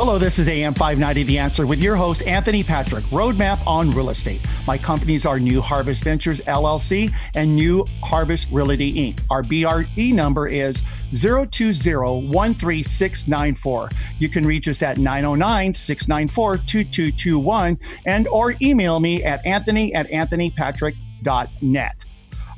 [0.00, 4.10] Hello, this is AM 590 The Answer with your host, Anthony Patrick, Roadmap on Real
[4.10, 4.40] Estate.
[4.64, 9.18] My companies are New Harvest Ventures LLC and New Harvest Realty Inc.
[9.28, 10.82] Our BRE number is
[11.14, 13.92] 020-13694.
[14.20, 21.96] You can reach us at 909-694-2221 and or email me at anthony at anthonypatrick.net.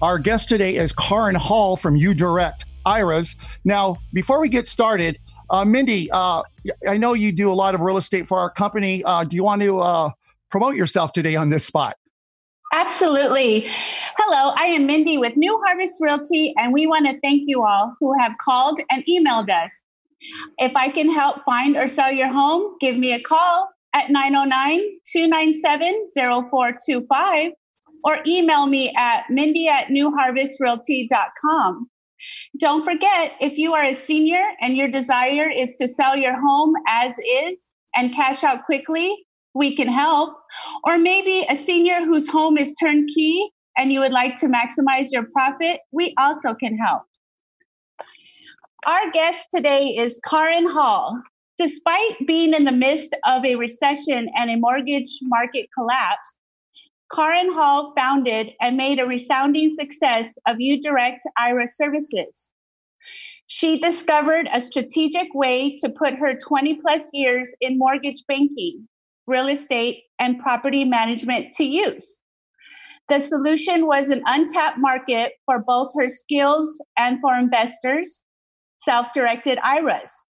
[0.02, 3.34] Our guest today is Kaaren Hall from UDirect IRAs.
[3.64, 5.18] Now, before we get started,
[5.50, 6.42] uh, Mindy, uh,
[6.88, 9.04] I know you do a lot of real estate for our company.
[9.04, 10.10] Uh, do you want to uh,
[10.50, 11.96] promote yourself today on this spot?
[12.72, 13.66] Absolutely.
[14.16, 17.96] Hello, I am Mindy with New Harvest Realty, and we want to thank you all
[17.98, 19.84] who have called and emailed us.
[20.58, 24.78] If I can help find or sell your home, give me a call at 909
[25.12, 27.52] 297 0425
[28.04, 31.90] or email me at mindy at newharvestrealty.com.
[32.58, 36.74] Don't forget, if you are a senior and your desire is to sell your home
[36.88, 39.14] as is and cash out quickly,
[39.54, 40.36] we can help.
[40.84, 45.26] Or maybe a senior whose home is turnkey and you would like to maximize your
[45.32, 47.02] profit, we also can help.
[48.86, 51.20] Our guest today is Kaaren Hall.
[51.58, 56.39] Despite being in the midst of a recession and a mortgage market collapse,
[57.10, 62.54] Kaaren Hall founded and made a resounding success of UDirect IRA services.
[63.48, 68.86] She discovered a strategic way to put her 20 plus years in mortgage banking,
[69.26, 72.22] real estate, and property management to use.
[73.08, 78.22] The solution was an untapped market for both her skills and for investors,
[78.78, 80.24] self directed IRAs.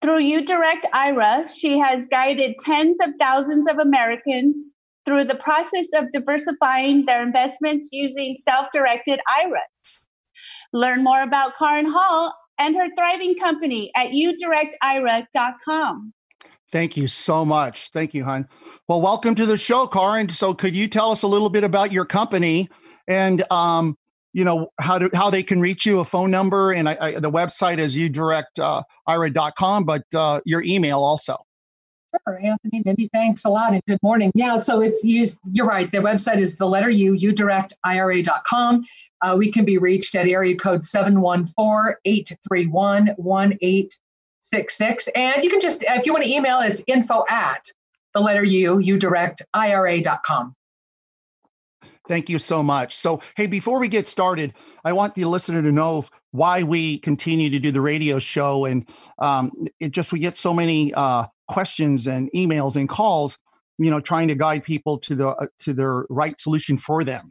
[0.00, 4.74] Through UDirect IRA, she has guided tens of thousands of Americans
[5.04, 10.00] through the process of diversifying their investments using self directed IRAs.
[10.72, 16.12] Learn more about Kaaren Hall and her thriving company at udirectira.com.
[16.70, 17.90] Thank you so much.
[17.90, 18.48] Thank you, hon.
[18.88, 20.30] Well, welcome to the show, Kaaren.
[20.30, 22.70] So, could you tell us a little bit about your company
[23.06, 23.98] and, um,
[24.32, 27.20] you know, how to how they can reach you, a phone number, and I, I,
[27.20, 31.36] the website is udirectira.com, but uh, your email also.
[32.26, 34.30] Sure, Anthony, Mindy, thanks a lot and good morning.
[34.34, 35.90] Yeah, so it's used, you're right.
[35.90, 38.84] The website is the letter U, udirectira.com.
[39.22, 45.08] Uh, we can be reached at area code 714 831 1866.
[45.14, 47.64] And you can just, if you want to email, it's info at
[48.14, 50.54] the letter U, udirectira.com.
[52.08, 52.96] Thank you so much.
[52.96, 57.48] So, hey, before we get started, I want the listener to know why we continue
[57.50, 62.06] to do the radio show, and um, it just we get so many uh, questions
[62.06, 63.38] and emails and calls,
[63.78, 67.30] you know, trying to guide people to the uh, to their right solution for them.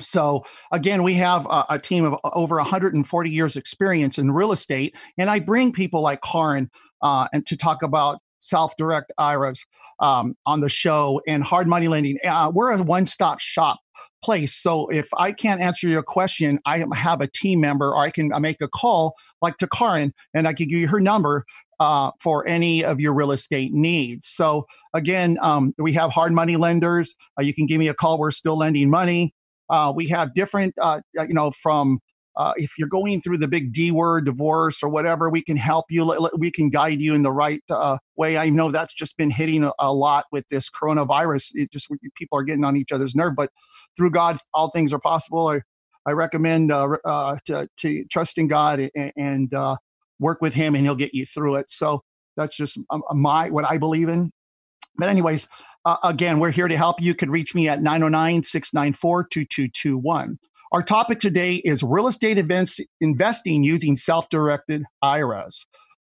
[0.00, 4.96] So again, we have a, a, team of over 140 years experience in real estate,
[5.16, 6.68] and I bring people like Kaaren
[7.00, 9.64] uh, and to talk about self-direct IRAs
[10.00, 12.18] um, on the show and hard money lending.
[12.24, 13.78] Uh, we're a one-stop shop
[14.24, 14.54] place.
[14.54, 18.30] So if I can't answer your question, I have a team member or I can
[18.40, 21.44] make a call like to Kaaren and I can give you her number
[21.80, 24.26] uh, for any of your real estate needs.
[24.26, 27.14] So again, um, we have hard money lenders.
[27.38, 28.18] Uh, you can give me a call.
[28.18, 29.34] We're still lending money.
[29.70, 32.00] Uh, we have different, uh, you know, from
[32.36, 35.86] uh, if you're going through the big D word, divorce or whatever, we can help
[35.88, 36.28] you.
[36.36, 38.36] We can guide you in the right uh, way.
[38.36, 41.50] I know that's just been hitting a, a, lot with this coronavirus.
[41.54, 43.50] It just people are getting on each other's nerve, but
[43.96, 45.46] through God, all things are possible.
[45.46, 45.60] I,
[46.06, 49.76] I recommend uh, uh to, to, trust in God and, and uh,
[50.18, 51.70] work with Him, and He'll get you through it.
[51.70, 52.02] So
[52.36, 54.30] that's just um, my what I believe in.
[54.96, 55.48] But anyways,
[55.84, 57.14] uh, again, we're here to help you.
[57.14, 60.38] Can reach me at 909 694 2221.
[60.72, 65.64] Our topic today is real estate events investing using self-directed IRAs.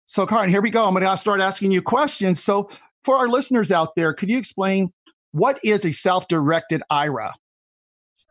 [0.07, 0.86] So, Kaaren, here we go.
[0.86, 2.44] I'm going to start asking you questions.
[2.44, 2.69] So,
[3.03, 4.91] for our listeners out there, could you explain
[5.31, 7.33] what is a self-directed IRA?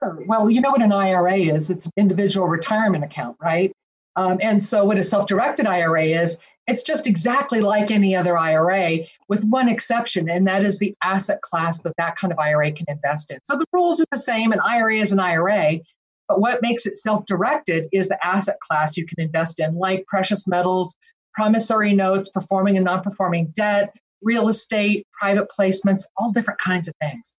[0.03, 0.25] Sure.
[0.27, 1.71] Well, you know what an IRA is.
[1.71, 3.73] It's an individual retirement account, right?
[4.17, 8.37] Um, and so, what a self directed IRA is, it's just exactly like any other
[8.37, 8.99] IRA,
[9.29, 12.87] with one exception, and that is the asset class that that kind of IRA can
[12.89, 13.39] invest in.
[13.45, 14.53] So, the rules are the same.
[14.53, 15.81] An IRA is an IRA,
[16.29, 20.07] but what makes it self directed is the asset class you can invest in, like
[20.07, 20.97] precious metals,
[21.35, 26.95] promissory notes, performing and non performing debt, real estate, private placements, all different kinds of
[27.01, 27.37] things.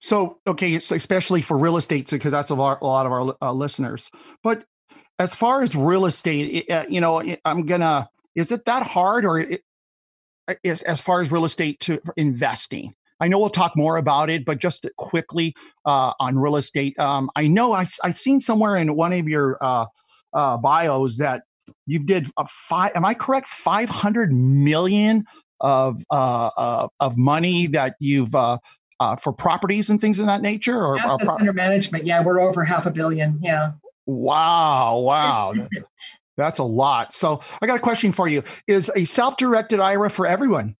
[0.00, 3.36] So, okay, so especially for real estate, because that's a lot, a lot of our
[3.40, 4.10] uh, listeners.
[4.42, 4.64] But
[5.18, 8.08] as far as real estate, uh, you know, I'm gonna.
[8.34, 9.62] Is it that hard, or it,
[10.64, 12.94] as far as real estate to investing?
[13.20, 15.54] I know we'll talk more about it, but just quickly
[15.86, 19.58] uh, on real estate, um, I know I, I seen somewhere in one of your
[19.62, 19.86] uh,
[20.32, 21.44] uh, bios that
[21.86, 22.92] you did a five.
[22.96, 23.46] Am I correct?
[23.46, 25.24] Five hundred million
[25.60, 28.58] of uh, uh, of money that you've uh,
[28.98, 32.04] uh, for properties and things of that nature, or, assets pro- under management.
[32.04, 33.38] Yeah, we're over half a billion.
[33.40, 33.72] Yeah.
[34.06, 34.98] Wow!
[34.98, 35.54] Wow.
[36.36, 37.12] That's a lot.
[37.12, 38.42] So I got a question for you.
[38.66, 40.76] Is a self-directed IRA for everyone?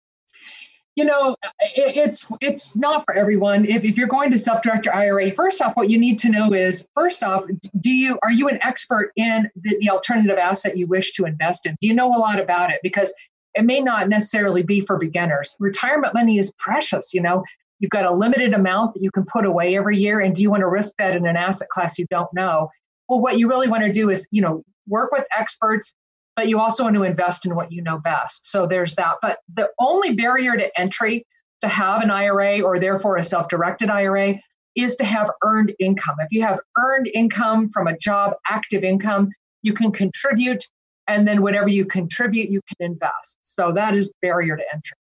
[0.96, 5.30] you know it's it's not for everyone if, if you're going to self-direct your ira
[5.30, 7.44] first off what you need to know is first off
[7.80, 11.66] do you are you an expert in the, the alternative asset you wish to invest
[11.66, 13.12] in do you know a lot about it because
[13.54, 17.42] it may not necessarily be for beginners retirement money is precious you know
[17.78, 20.50] you've got a limited amount that you can put away every year and do you
[20.50, 22.68] want to risk that in an asset class you don't know
[23.12, 25.92] well what you really want to do is you know work with experts
[26.36, 28.46] but you also want to invest in what you know best.
[28.46, 29.16] So there's that.
[29.20, 31.26] But the only barrier to entry
[31.60, 34.36] to have an IRA or therefore a self directed IRA
[34.74, 36.16] is to have earned income.
[36.20, 39.30] If you have earned income from a job, active income,
[39.62, 40.64] you can contribute.
[41.06, 43.36] And then whatever you contribute, you can invest.
[43.42, 44.96] So that is barrier to entry.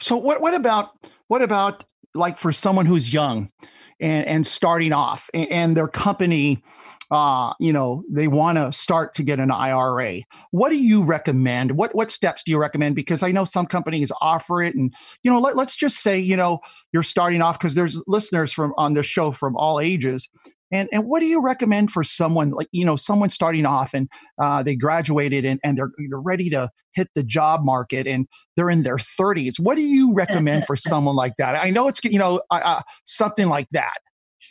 [0.00, 0.90] So what, what about
[1.28, 1.84] what about
[2.14, 3.50] like for someone who's young
[4.00, 6.62] and, and starting off and, and their company
[7.10, 10.22] uh, you know, they want to start to get an IRA.
[10.50, 11.72] What do you recommend?
[11.72, 12.94] What what steps do you recommend?
[12.94, 16.36] Because I know some companies offer it, and you know, let, let's just say you
[16.36, 16.60] know
[16.92, 20.28] you're starting off because there's listeners from on this show from all ages.
[20.70, 24.08] And, and what do you recommend for someone like you know someone starting off and
[24.38, 28.26] uh, they graduated and, and they're, they're ready to hit the job market and
[28.56, 32.02] they're in their 30s what do you recommend for someone like that i know it's
[32.04, 33.98] you know uh, something like that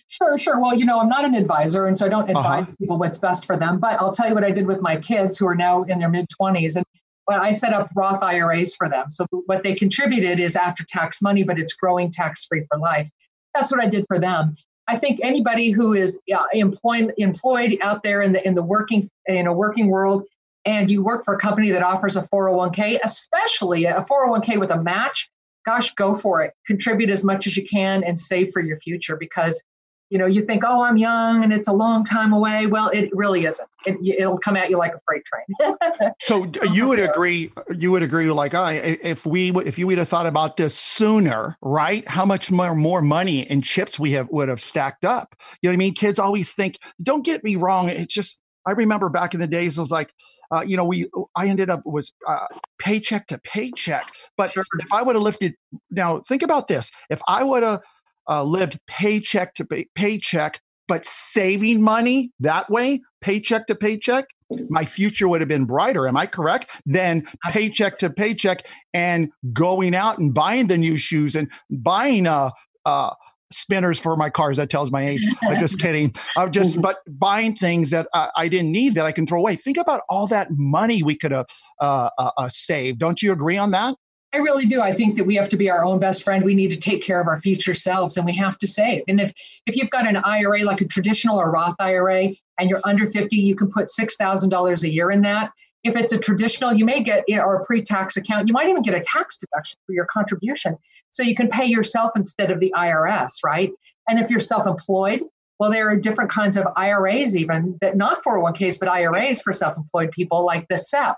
[0.08, 0.62] Sure, sure.
[0.62, 2.40] Well, you know, I'm not an advisor, and so I don't uh-huh.
[2.40, 2.76] advise uh-huh.
[2.80, 3.80] people what's best for them.
[3.80, 6.10] But I'll tell you what I did with my kids who are now in their
[6.10, 6.76] mid 20s.
[6.76, 6.86] And
[7.28, 9.10] well, I set up Roth IRAs for them.
[9.10, 13.10] So what they contributed is after tax money, but it's growing tax free for life.
[13.54, 14.56] That's what I did for them.
[14.88, 19.10] I think anybody who is uh, employed employed out there in the in the working
[19.26, 20.24] in a working world,
[20.64, 24.82] and you work for a company that offers a 401k, especially a 401k with a
[24.82, 25.30] match,
[25.66, 26.54] gosh, go for it.
[26.66, 29.62] Contribute as much as you can and save for your future because
[30.10, 32.66] you know, you think, oh, I'm young and it's a long time away.
[32.68, 33.68] Well, it really isn't.
[33.86, 35.76] It, will come at you like a freight train.
[36.22, 37.52] so you would agree?
[37.76, 38.30] You would agree?
[38.32, 42.08] Like, I, if we if you would have thought about this sooner, right?
[42.08, 45.36] How much more more money and chips we have would have stacked up?
[45.62, 45.94] You know what I mean?
[45.94, 46.78] Kids always think.
[47.02, 47.90] Don't get me wrong.
[47.90, 50.14] It's just I remember back in the days, it was like.
[50.50, 52.48] Uh, you know, we I ended up was uh,
[52.80, 54.10] paycheck to paycheck.
[54.38, 54.64] But sure.
[54.80, 55.56] if I would have lifted,
[55.92, 57.82] now think about this: if I would have
[58.30, 64.26] uh, lived paycheck to pay- paycheck, but saving money that way, paycheck to paycheck,
[64.70, 66.08] my future would have been brighter.
[66.08, 66.72] Am I correct?
[66.86, 72.52] Than paycheck to paycheck and going out and buying the new shoes and buying uh,
[72.86, 73.14] uh,
[73.52, 74.58] spinners for my cars.
[74.58, 75.26] That tells my age.
[75.42, 76.14] I'm just kidding.
[76.38, 76.82] I'm just, mm-hmm.
[76.82, 79.56] but buying things that uh, I didn't need that I can throw away.
[79.56, 81.48] Think about all that money we could have
[81.82, 83.00] uh, uh, uh saved.
[83.00, 83.96] Don't you agree on that?
[84.34, 84.82] I really do.
[84.82, 86.44] I think that we have to be our own best friend.
[86.44, 89.04] We need to take care of our future selves and we have to save.
[89.08, 89.34] And if
[89.66, 93.36] if you've got an IRA like a traditional or Roth IRA and you're under 50,
[93.36, 95.52] you can put $6,000 a year in that.
[95.84, 98.94] If it's a traditional, you may get or a pre-tax account, you might even get
[98.94, 100.76] a tax deduction for your contribution.
[101.12, 103.72] So you can pay yourself instead of the IRS, right?
[104.10, 105.22] And if you're self-employed,
[105.60, 110.12] well, there are different kinds of IRAs even that not 401ks, but IRAs for self-employed
[110.12, 111.18] people like the SEP,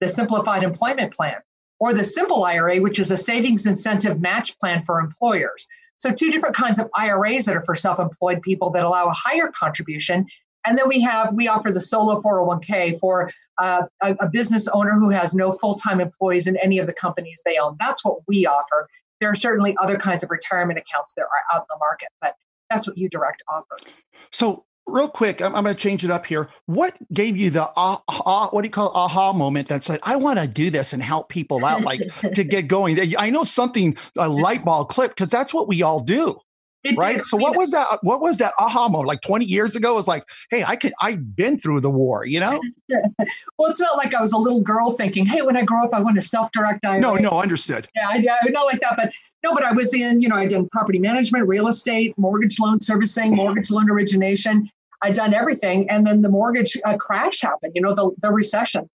[0.00, 1.36] the Simplified Employment Plan
[1.82, 5.66] or the simple IRA, which is a savings incentive match plan for employers.
[5.98, 9.12] So, two different kinds of IRAs that are for self employed people that allow a
[9.12, 10.26] higher contribution.
[10.64, 14.92] And then we have, we offer the solo 401k for uh, a, a business owner
[14.92, 17.76] who has no full time employees in any of the companies they own.
[17.80, 18.88] That's what we offer.
[19.20, 22.36] There are certainly other kinds of retirement accounts that are out in the market, but
[22.70, 24.04] that's what UDirect offers.
[24.30, 26.48] So, real quick, I'm, I'm going to change it up here.
[26.66, 30.16] What gave you the aha, what do you call it, aha moment that said, I
[30.16, 32.02] want to do this and help people out, like
[32.34, 32.98] to get going?
[33.16, 36.38] I know something, a light bulb clip, because that's what we all do.
[36.84, 37.24] It right.
[37.24, 37.98] So what was that?
[38.02, 39.06] What was that aha moment?
[39.06, 42.26] Like 20 years ago, it was like, hey, I could I've been through the war,
[42.26, 42.60] you know?
[42.88, 45.94] well, it's not like I was a little girl thinking, hey, when I grow up,
[45.94, 47.00] I want to self-direct IRA.
[47.00, 47.86] No, no, understood.
[47.94, 49.12] Yeah, I, I, not like that, but
[49.44, 52.80] no, but I was in, you know, I did property management, real estate, mortgage loan
[52.80, 54.68] servicing, mortgage loan origination.
[55.02, 55.88] I'd done everything.
[55.88, 58.88] And then the mortgage uh, crash happened, you know, the, the recession,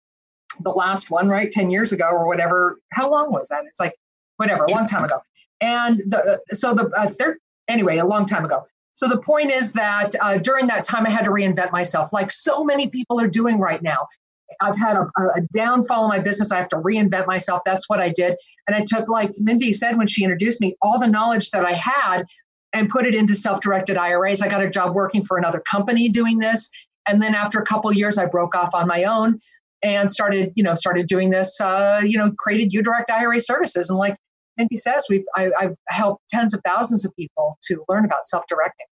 [0.60, 1.50] the last one, right?
[1.50, 2.78] 10 years ago or whatever.
[2.92, 3.62] How long was that?
[3.68, 3.94] It's like,
[4.38, 5.20] whatever, a long time ago.
[5.60, 7.38] And the, so the uh, third,
[7.68, 8.66] anyway, a long time ago.
[8.94, 12.30] So the point is that uh, during that time, I had to reinvent myself, like
[12.30, 14.08] so many people are doing right now.
[14.60, 16.50] I've had a, a, downfall in my business.
[16.50, 17.62] I have to reinvent myself.
[17.66, 18.36] That's what I did.
[18.66, 21.72] And I took, like Mindy said when she introduced me, all the knowledge that I
[21.72, 22.24] had
[22.72, 24.40] and put it into self-directed IRAs.
[24.40, 26.70] I got a job working for another company doing this.
[27.06, 29.38] And then after a couple years, I broke off on my own.
[29.82, 33.90] and started, you know, started doing this, uh, you know, created UDirect IRA services.
[33.90, 34.16] And like
[34.56, 38.86] Mindy says, we've, I, I've helped tens of thousands of people to learn about self-directing.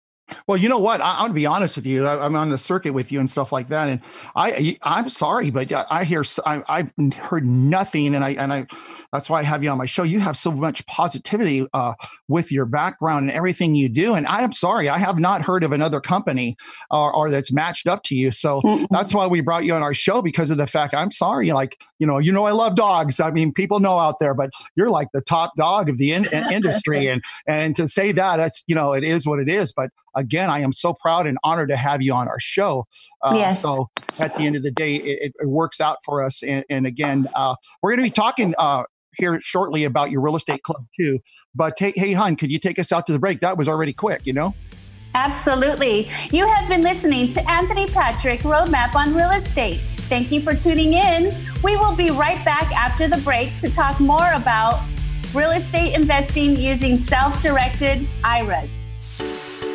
[0.46, 1.00] Well, you know what?
[1.00, 2.06] I, am gonna be honest with you.
[2.06, 4.00] I, am on the circuit with you and stuff like that, and
[4.36, 8.66] I I'm sorry, but I hear I, I've heard nothing, and I and I
[9.12, 10.02] that's why I have you on my show.
[10.02, 11.94] You have so much positivity uh,
[12.28, 14.14] with your background and everything you do.
[14.14, 16.56] And I am sorry, I have not heard of another company
[16.90, 18.30] or, or that's matched up to you.
[18.30, 21.50] So that's why we brought you on our show because of the fact I'm sorry,
[21.52, 23.18] like, you know, you know, I love dogs.
[23.18, 26.26] I mean, people know out there, but you're like the top dog of the in-
[26.26, 27.00] industry.
[27.10, 29.72] And, and to say that, that's, you know, it is what it is.
[29.72, 32.86] But again, I am so proud and honored to have you on our show.
[33.22, 33.62] Uh, yes.
[33.62, 33.88] So
[34.18, 36.42] at the end of the day, it, it works out for us.
[36.42, 38.84] And, and again, uh, we're going to be talking uh,
[39.16, 41.18] here shortly about your real estate club too.
[41.54, 43.40] But hey, hey, Hun, could you take us out to the break?
[43.40, 44.54] That was already quick, you know?
[45.14, 46.08] Absolutely.
[46.30, 49.80] You have been listening to Anthony Patrick Roadmap on Real Estate.
[50.08, 51.34] Thank you for tuning in.
[51.62, 54.80] We will be right back after the break to talk more about
[55.34, 58.79] real estate investing using self directed IRAs.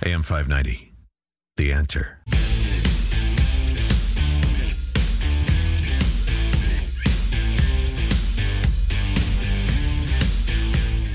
[0.04, 0.92] AM 590
[1.56, 2.18] the answer.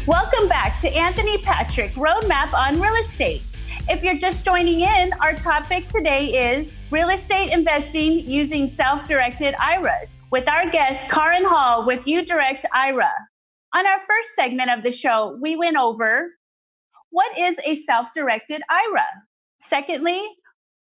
[0.06, 3.42] Welcome back to Anthony Patrick Roadmap on Real Estate.
[3.90, 9.56] If you're just joining in, our topic today is real estate investing using self directed
[9.60, 13.12] IRAs with our guest, Kaaren Hall with UDirect IRA.
[13.76, 16.30] On our first segment of the show, we went over
[17.10, 19.06] what is a self directed IRA?
[19.60, 20.22] Secondly,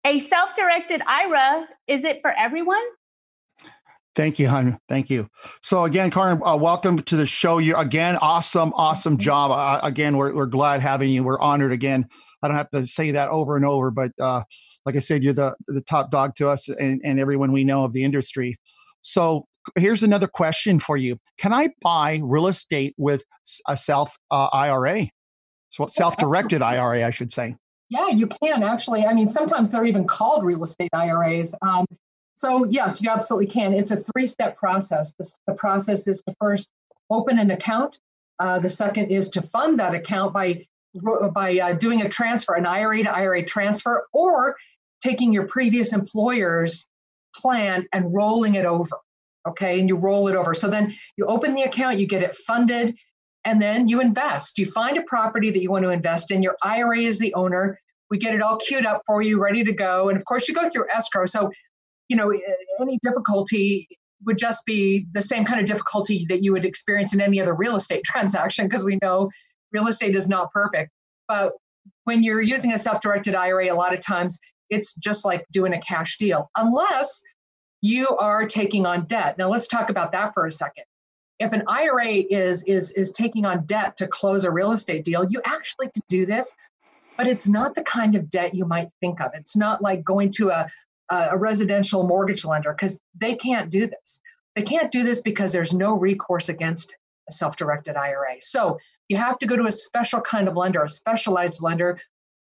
[0.06, 2.84] a self directed IRA, is it for everyone?
[4.16, 4.78] Thank you, hon.
[4.90, 5.30] Thank you.
[5.64, 7.58] So again, Kaaren, uh, welcome to the show.
[7.58, 9.52] You again, awesome, awesome job.
[9.52, 11.24] Uh, again, we're, we're glad having you.
[11.24, 12.06] We're honored again.
[12.42, 14.44] I don't have to say that over and over, but uh,
[14.86, 17.84] like I said, you're the the top dog to us and, and everyone we know
[17.84, 18.60] of the industry.
[19.02, 23.24] So here's another question for you: Can I buy real estate with
[23.68, 25.10] a self uh, IRA?
[25.72, 27.56] So self-directed IRA, I should say.
[27.90, 29.06] Yeah, you can actually.
[29.06, 31.54] I mean, sometimes they're even called real estate IRAs.
[31.62, 31.86] Um,
[32.40, 33.74] so, yes, you absolutely can.
[33.74, 35.14] It's a three step process.
[35.20, 36.70] The, the, process is to first
[37.10, 38.00] open an account,
[38.40, 40.66] uh, the second is to fund that account by,
[41.34, 44.56] by uh, doing a transfer, an IRA to IRA transfer, or
[45.04, 46.88] taking your previous employer's
[47.36, 48.98] plan and rolling it over.
[49.48, 50.54] Okay, and you roll it over.
[50.54, 52.96] So then you open the account, you get it funded,
[53.46, 54.58] and then you invest.
[54.58, 56.44] You find a property that you want to invest in.
[56.44, 57.80] Your IRA is the owner.
[58.10, 60.10] We get it all queued up for you, ready to go.
[60.10, 61.26] And of course, you go through escrow.
[61.26, 61.52] So,
[62.10, 62.34] you know,
[62.82, 63.88] any difficulty
[64.26, 67.54] would just be the same kind of difficulty that you would experience in any other
[67.54, 69.30] real estate transaction because we know
[69.72, 70.92] real estate is not perfect.
[71.28, 71.54] But
[72.04, 74.38] when you're using a self directed IRA, a lot of times
[74.70, 77.22] it's just like doing a cash deal, unless
[77.82, 79.38] you are taking on debt.
[79.38, 80.84] Now, let's talk about that for a second
[81.40, 85.26] if an IRA is is is taking on debt to close a real estate deal,
[85.26, 86.56] you actually could do this,
[87.18, 89.32] but it's not the kind of debt you might think of.
[89.34, 90.68] It's not like going to a
[91.12, 94.22] a residential mortgage lender because they can't do this.
[94.56, 96.96] They can't do this because there's no recourse against
[97.28, 98.36] a self-directed IRA.
[98.42, 102.00] So you have to go to a special kind of lender, a specialized lender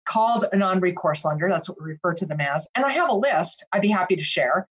[0.06, 1.50] called a non-recourse lender.
[1.50, 2.66] That's what we refer to them as.
[2.76, 4.66] And I have a list I'd be happy to share.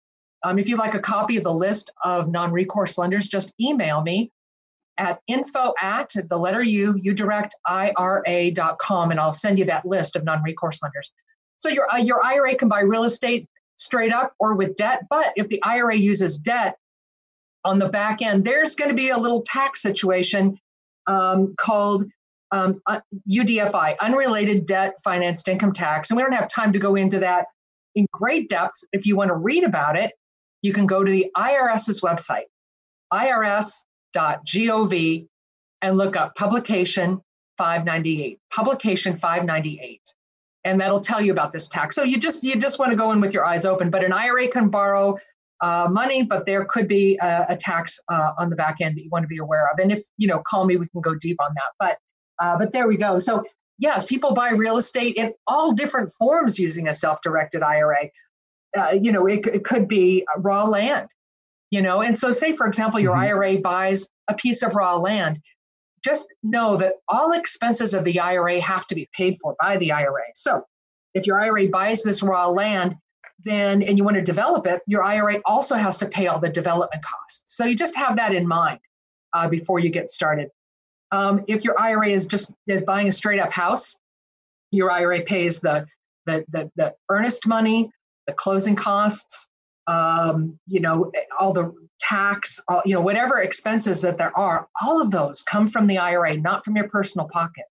[0.44, 4.02] Um, if you'd like a copy of the list of non recourse lenders, just email
[4.02, 4.30] me
[4.98, 10.42] at info at the letter U, udirectira.com, and I'll send you that list of non
[10.42, 11.12] recourse lenders.
[11.58, 15.32] So your, uh, your IRA can buy real estate straight up or with debt, but
[15.36, 16.76] if the IRA uses debt
[17.64, 20.58] on the back end, there's going to be a little tax situation
[21.06, 22.04] um, called
[22.50, 26.10] um, uh, UDFI, Unrelated Debt Financed Income Tax.
[26.10, 27.46] And we don't have time to go into that
[27.94, 28.84] in great depth.
[28.92, 30.12] If you want to read about it,
[30.62, 32.46] you can go to the IRS's website,
[33.12, 33.76] irs.gov,
[35.82, 37.20] and look up publication
[37.56, 40.00] 598, publication 598.
[40.64, 41.94] And that'll tell you about this tax.
[41.94, 43.90] So you just you just want to go in with your eyes open.
[43.90, 45.16] But an IRA can borrow
[45.60, 49.02] uh, money, but there could be a, a tax uh, on the back end that
[49.02, 49.78] you want to be aware of.
[49.78, 51.72] And if you know, call me, we can go deep on that.
[51.78, 51.98] But
[52.40, 53.18] uh, but there we go.
[53.18, 53.44] So
[53.78, 58.10] yes, people buy real estate in all different forms using a self-directed IRA.
[58.76, 61.08] Uh, you know, it, it could be raw land.
[61.70, 63.24] You know, and so say for example, your mm-hmm.
[63.24, 65.40] IRA buys a piece of raw land.
[66.02, 69.92] Just know that all expenses of the IRA have to be paid for by the
[69.92, 70.24] IRA.
[70.34, 70.64] So
[71.14, 72.96] if your IRA buys this raw land,
[73.44, 76.48] then and you want to develop it, your IRA also has to pay all the
[76.48, 77.56] development costs.
[77.56, 78.80] So you just have that in mind
[79.32, 80.48] uh, before you get started.
[81.10, 83.96] Um, if your IRA is just is buying a straight up house,
[84.72, 85.86] your IRA pays the
[86.26, 87.90] the the, the earnest money,
[88.28, 89.48] the closing costs,
[89.88, 95.00] um, you know, all the tax, all, you know, whatever expenses that there are, all
[95.00, 97.64] of those come from the IRA, not from your personal pocket.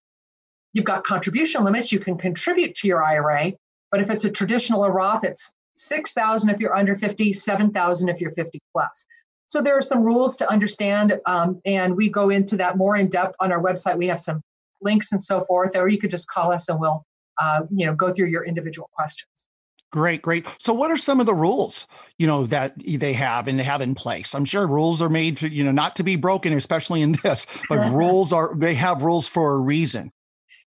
[0.74, 1.92] You've got contribution limits.
[1.92, 3.54] You can contribute to your IRA,
[3.92, 8.20] but if it's a traditional or Roth, it's 6,000 if you're under 50, 7,000 if
[8.20, 9.06] you're 50 plus.
[9.48, 13.08] So there are some rules to understand, um, and we go into that more in
[13.10, 13.96] depth on our website.
[13.96, 14.42] We have some
[14.82, 17.04] links and so forth, or you could just call us and we'll,
[17.40, 19.48] uh, you know, go through your individual questions.
[19.92, 20.46] Great, great.
[20.60, 23.82] So, what are some of the rules you know that they have and they have
[23.82, 24.36] in place?
[24.36, 27.46] I'm sure rules are made to you know not to be broken, especially in this,
[27.70, 30.12] but rules are they have rules for a reason.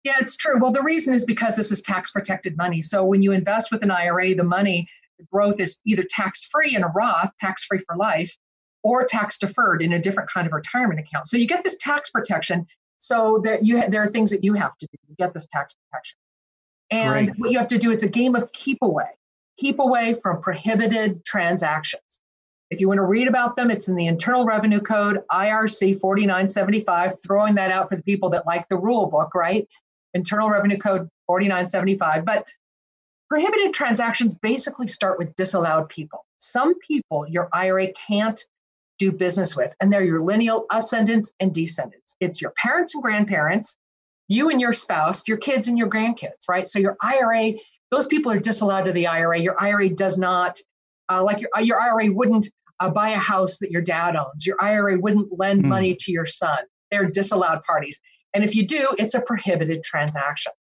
[0.05, 0.59] Yeah, it's true.
[0.61, 2.81] Well, the reason is because this is tax protected money.
[2.81, 6.73] So when you invest with an IRA, the money the growth is either tax free
[6.73, 8.33] in a Roth, tax free for life,
[8.83, 11.27] or tax deferred in a different kind of retirement account.
[11.27, 12.65] So you get this tax protection.
[13.01, 15.73] So that you there are things that you have to do to get this tax
[15.73, 16.17] protection.
[16.91, 17.39] And Great.
[17.39, 19.09] what you have to do, it's a game of keep away.
[19.57, 22.19] Keep away from prohibited transactions.
[22.69, 27.21] If you want to read about them, it's in the Internal Revenue Code, IRC 4975,
[27.21, 29.67] throwing that out for the people that like the rule book, right?
[30.13, 32.25] Internal Revenue Code 4975.
[32.25, 32.47] But
[33.27, 36.25] prohibited transactions basically start with disallowed people.
[36.39, 38.43] Some people your IRA can't
[38.97, 42.15] do business with, and they're your lineal ascendants and descendants.
[42.19, 43.77] It's your parents and grandparents,
[44.29, 46.67] you and your spouse, your kids and your grandkids, right?
[46.67, 47.53] So your IRA,
[47.91, 49.39] those people are disallowed to the IRA.
[49.39, 50.61] Your IRA does not,
[51.11, 52.47] uh, like your, your IRA wouldn't
[52.79, 54.45] uh, buy a house that your dad owns.
[54.45, 55.67] Your IRA wouldn't lend mm.
[55.67, 56.59] money to your son.
[56.91, 57.99] They're disallowed parties.
[58.33, 60.53] And if you do, it's a prohibited transaction.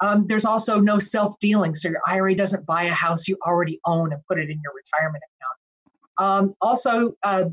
[0.00, 1.76] Um, there's also no self dealing.
[1.76, 4.72] So your IRA doesn't buy a house you already own and put it in your
[4.74, 6.48] retirement account.
[6.48, 7.44] Um, also, uh,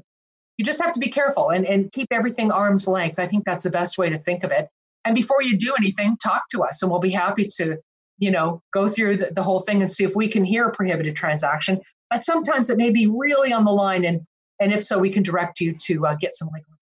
[0.58, 3.20] you just have to be careful and, and keep everything arm's length.
[3.20, 4.68] I think that's the best way to think of it.
[5.10, 7.78] And before you do anything, talk to us and we'll be happy to,
[8.20, 10.72] you know, go through the, the whole thing and see if we can hear a
[10.72, 11.82] prohibited transaction.
[12.12, 14.06] But sometimes it may be really on the line.
[14.06, 14.22] And,
[14.60, 16.79] and if so, we can direct you to uh, get some legal.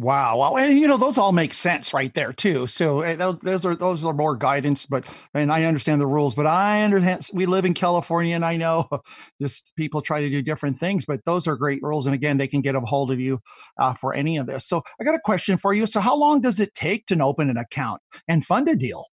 [0.00, 0.38] Wow.
[0.38, 2.66] Well, and you know, those all make sense right there too.
[2.66, 6.34] So eh, those, those are those are more guidance, but and I understand the rules,
[6.34, 8.88] but I understand we live in California and I know
[9.42, 12.06] just people try to do different things, but those are great rules.
[12.06, 13.40] And again, they can get a hold of you
[13.78, 14.66] uh, for any of this.
[14.66, 15.84] So I got a question for you.
[15.84, 19.04] So how long does it take to open an account and fund a deal?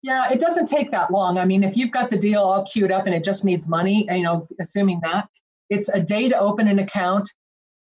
[0.00, 1.36] Yeah, it doesn't take that long.
[1.36, 4.08] I mean, if you've got the deal all queued up and it just needs money,
[4.10, 5.28] you know, assuming that
[5.68, 7.30] it's a day to open an account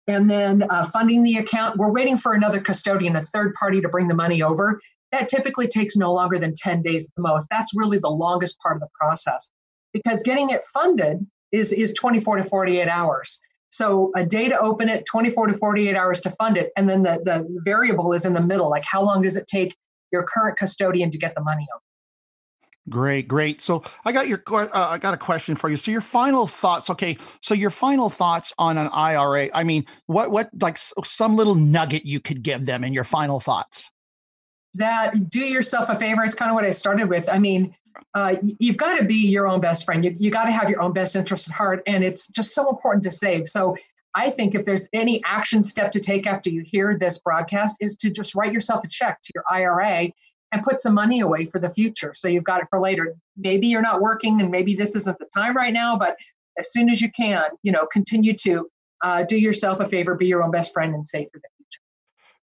[0.09, 1.77] and then uh, funding the account.
[1.77, 4.79] We're waiting for another custodian, a third party, to bring the money over.
[5.11, 7.47] That typically takes no longer than 10 days at the most.
[7.49, 9.49] That's really the longest part of the process
[9.93, 13.39] because getting it funded is, is 24 to 48 hours.
[13.69, 16.71] So a day to open it, 24 to 48 hours to fund it.
[16.75, 18.69] And then the, the variable is in the middle.
[18.69, 19.75] Like how long does it take
[20.11, 21.81] your current custodian to get the money over?
[22.89, 23.61] Great, great.
[23.61, 25.77] So I got your uh, I got a question for you.
[25.77, 27.17] So your final thoughts, okay?
[27.41, 29.49] So your final thoughts on an IRA.
[29.53, 33.39] I mean, what what like some little nugget you could give them in your final
[33.39, 33.89] thoughts?
[34.75, 36.23] That do yourself a favor.
[36.23, 37.27] It's kind of what I started with.
[37.29, 37.75] I mean,
[38.13, 40.03] uh, you've got to be your own best friend.
[40.03, 42.69] You you got to have your own best interest at heart, and it's just so
[42.69, 43.47] important to save.
[43.47, 43.75] So
[44.15, 47.95] I think if there's any action step to take after you hear this broadcast is
[47.97, 50.11] to just write yourself a check to your IRA
[50.51, 52.13] and put some money away for the future.
[52.15, 53.15] So you've got it for later.
[53.37, 56.17] Maybe you're not working and maybe this isn't the time right now, but
[56.57, 58.69] as soon as you can, you know, continue to
[59.03, 61.58] uh, do yourself a favor, be your own best friend and save for the future.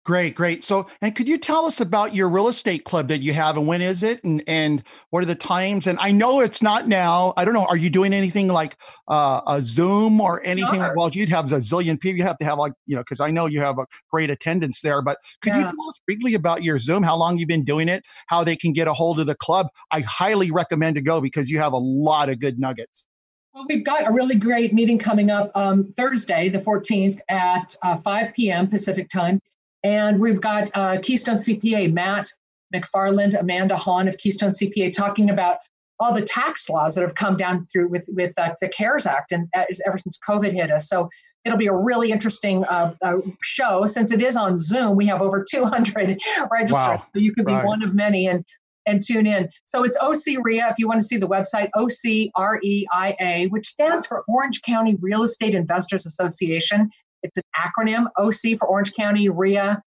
[0.06, 0.66] Great, great.
[0.66, 3.68] So, and could you tell us about your real estate club that you have and
[3.68, 5.88] when is it and and what are the times?
[5.88, 7.34] And I know it's not now.
[7.38, 7.66] I don't know.
[7.66, 8.76] Are you doing anything like
[9.08, 10.74] uh, a Zoom or anything?
[10.74, 10.80] Sure.
[10.89, 12.18] Like, well, you'd have a zillion people.
[12.18, 14.82] You have to have like you know because I know you have a great attendance
[14.82, 15.02] there.
[15.02, 15.60] But could yeah.
[15.60, 17.02] you tell us briefly about your Zoom?
[17.02, 18.04] How long you've been doing it?
[18.28, 19.68] How they can get a hold of the club?
[19.92, 23.08] I highly recommend to go because you have a lot of good nuggets.
[23.54, 27.96] Well, we've got a really great meeting coming up um, Thursday, the 14th at uh,
[27.96, 28.68] 5 p.m.
[28.68, 29.39] Pacific time.
[29.84, 32.28] And we've got uh, Keystone CPA, Matt
[32.74, 35.58] MacFarland, Amanda Han of Keystone CPA talking about
[36.00, 39.32] all the tax laws that have come down through with, with uh, the CARES Act
[39.32, 40.89] and uh, ever since COVID hit us.
[40.89, 41.08] So
[41.46, 43.86] it'll be a really interesting uh, uh, show.
[43.86, 46.19] Since it is on Zoom, we have over 200
[46.52, 46.72] registered.
[46.72, 47.06] Wow.
[47.13, 47.65] So you could be right.
[47.65, 48.43] one of many and,
[48.86, 49.50] and tune in.
[49.65, 54.62] So it's OCREIA, if you want to see the website, OCREIA, which stands for Orange
[54.63, 56.89] County Real Estate Investors Association.
[57.24, 59.82] It's an acronym, OC for Orange County, REIA.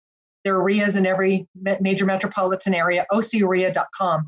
[0.45, 1.47] There are REIAs in every
[1.81, 4.27] major metropolitan area, ocreia.com.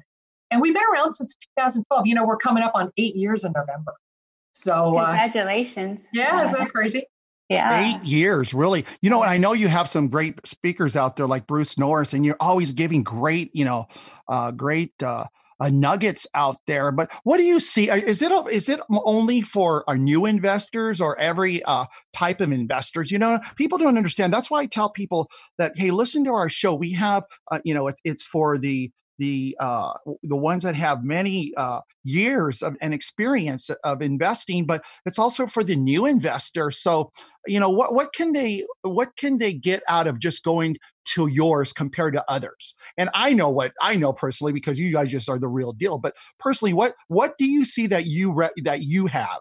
[0.50, 2.06] And we've been around since 2012.
[2.06, 3.94] You know, we're coming up on eight years in November.
[4.52, 5.98] So, uh, congratulations.
[6.00, 7.06] Uh, yeah, isn't that crazy?
[7.48, 7.96] Yeah.
[7.96, 8.84] Eight years, really.
[9.00, 12.24] You know, I know you have some great speakers out there like Bruce Norris, and
[12.24, 13.88] you're always giving great, you know,
[14.28, 15.24] uh, great uh,
[15.60, 16.92] uh, nuggets out there.
[16.92, 17.90] But what do you see?
[17.90, 22.40] Uh, is it is it only for our uh, new investors or every uh, type
[22.40, 23.10] of investors?
[23.10, 24.32] You know, people don't understand.
[24.32, 26.74] That's why I tell people that hey, listen to our show.
[26.74, 31.04] We have, uh, you know, it, it's for the the uh, the ones that have
[31.04, 36.70] many uh, years of an experience of investing, but it's also for the new investor.
[36.70, 37.10] So,
[37.46, 40.76] you know, what what can they what can they get out of just going
[41.14, 42.74] to yours compared to others?
[42.96, 45.98] And I know what I know personally because you guys just are the real deal.
[45.98, 49.40] But personally, what what do you see that you re- that you have?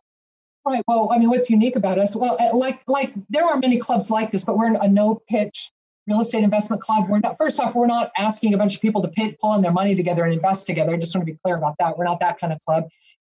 [0.65, 0.83] Right.
[0.87, 2.15] Well, I mean, what's unique about us?
[2.15, 5.71] Well, like like there are many clubs like this, but we're a no pitch
[6.07, 7.09] real estate investment club.
[7.09, 9.61] We're not, first off, we're not asking a bunch of people to pay, pull in
[9.61, 10.93] their money together and invest together.
[10.93, 11.97] I just want to be clear about that.
[11.97, 12.85] We're not that kind of club.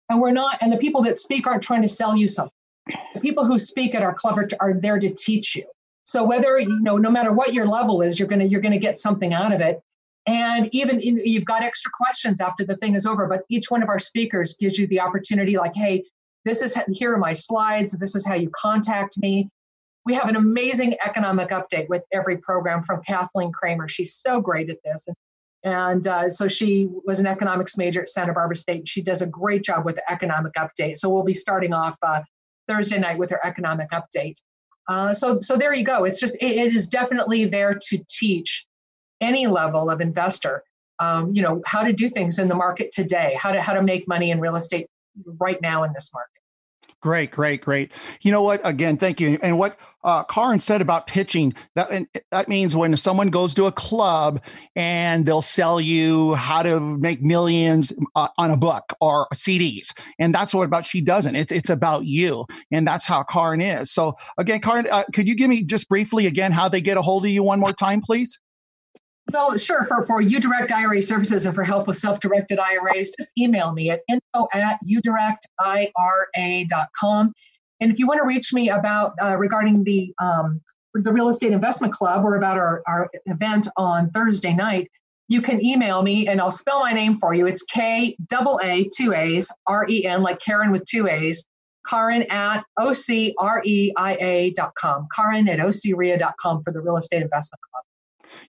[0.09, 2.53] And we're not, and the people that speak aren't trying to sell you something.
[3.13, 5.65] The people who speak at our club are, are there to teach you.
[6.05, 8.97] So whether, you know, no matter what your level is, you're to, you're to get
[8.97, 9.79] something out of it.
[10.25, 13.83] And even in, you've got extra questions after the thing is over, but each one
[13.83, 16.03] of our speakers gives you the opportunity like, hey,
[16.45, 17.93] this is here are my slides.
[17.93, 19.49] This is how you contact me
[20.05, 23.87] we have an amazing economic update with every program from Kathleen Kramer.
[23.87, 25.07] She's so great at this.
[25.07, 25.15] And,
[25.63, 28.77] and uh, so she was an economics major at Santa Barbara State.
[28.77, 30.97] And She does a great job with the economic update.
[30.97, 32.21] So we'll be starting off uh,
[32.67, 34.35] Thursday night with her economic update.
[34.87, 36.05] Uh, so, so there you go.
[36.05, 38.65] It's just, it, it is definitely there to teach
[39.21, 40.63] any level of investor,
[40.99, 43.83] um, you know, how to do things in the market today, how to, how to
[43.83, 44.87] make money in real estate
[45.39, 46.38] right now in this market.
[47.01, 47.93] Great, great, great.
[48.21, 48.59] You know what?
[48.65, 49.39] Again, thank you.
[49.41, 53.67] And what uh, Kaaren said about pitching that and that means when someone goes to
[53.67, 54.41] a club
[54.75, 60.35] and they'll sell you how to make millions uh, on a book or CDs, and
[60.35, 61.37] that's what about she doesn't.
[61.37, 63.91] It's it's about you, and that's how Kaaren is.
[63.91, 67.01] So again, Kaaren, uh, could you give me just briefly again how they get a
[67.01, 68.37] hold of you one more time, please?
[69.31, 69.83] Well, sure.
[69.83, 73.91] For, for UDirect IRA services and for help with self directed IRAs, just email me
[73.91, 77.33] at info at udirectira.com.
[77.81, 80.61] And if you want to reach me about uh, regarding the um,
[80.95, 84.89] the Real Estate Investment Club or about our, our event on Thursday night,
[85.27, 87.45] you can email me and I'll spell my name for you.
[87.45, 91.45] It's K double A two A's R E N like Karen with two A's.
[91.87, 95.07] Kaaren at ocreia.com.
[95.15, 97.83] Kaaren at ocreia.com for the Real Estate Investment Club.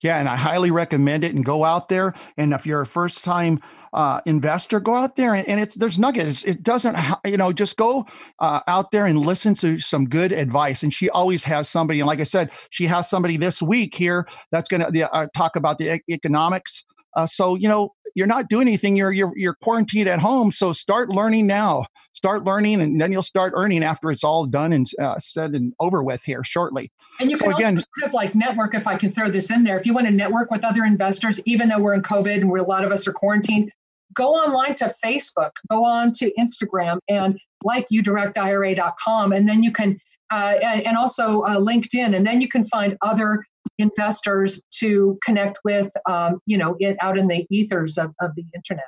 [0.00, 1.34] Yeah, and I highly recommend it.
[1.34, 2.14] And go out there.
[2.36, 3.60] And if you're a first time
[3.92, 6.44] uh, investor, go out there and, and it's there's nuggets.
[6.44, 8.06] It doesn't, you know, just go
[8.38, 10.82] uh, out there and listen to some good advice.
[10.82, 12.00] And she always has somebody.
[12.00, 15.56] And like I said, she has somebody this week here that's going to uh, talk
[15.56, 16.84] about the economics.
[17.16, 18.96] Uh, so you know, you're not doing anything.
[18.96, 20.51] You're you're you're quarantined at home.
[20.51, 21.87] So start learning now.
[22.12, 25.73] Start learning, and then you'll start earning after it's all done and uh, said and
[25.81, 26.90] over with here shortly.
[27.18, 28.75] And you so can again, also sort of like network.
[28.75, 31.40] If I can throw this in there, if you want to network with other investors,
[31.46, 33.73] even though we're in COVID and we're, a lot of us are quarantined,
[34.14, 39.99] go online to Facebook, go on to Instagram, and like udirectira.com, and then you can.
[40.33, 43.44] Uh, and, and, also uh, LinkedIn, and then you can find other
[43.80, 48.44] investors to connect with, um, you know, it out in the ethers of, of the
[48.54, 48.84] internet.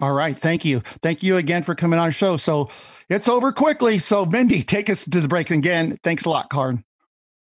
[0.00, 0.38] All right.
[0.38, 0.82] Thank you.
[1.00, 2.36] Thank you again for coming on our show.
[2.36, 2.68] So
[3.08, 3.98] it's over quickly.
[3.98, 5.98] So, Mindy, take us to the break again.
[6.02, 6.82] Thanks a lot, Kaaren.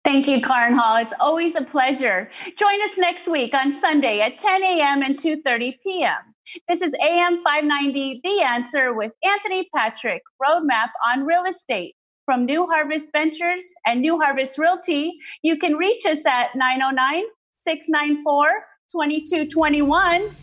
[0.06, 0.96] Thank you, Kaaren Hall.
[0.96, 2.30] It's always a pleasure.
[2.58, 5.02] Join us next week on Sunday at 10 a.m.
[5.02, 6.34] and 2.30 p.m.
[6.70, 11.97] This is AM 590, The Answer with Anthony Patrick, Roadmap on Real Estate
[12.28, 15.18] from New Harvest Ventures and New Harvest Realty.
[15.44, 18.50] You can reach us at 909 694
[18.92, 20.36] 2221.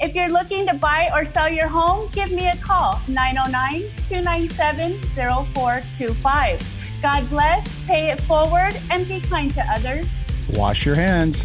[0.00, 4.92] If you're looking to buy or sell your home, give me a call 909 297
[4.92, 6.98] 0425.
[7.00, 10.04] God bless, pay it forward, and be kind to others.
[10.50, 11.42] Wash your hands.